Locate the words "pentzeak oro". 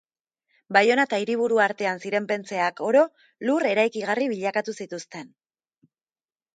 2.33-3.05